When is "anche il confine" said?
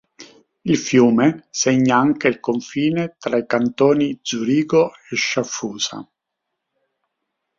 1.99-3.17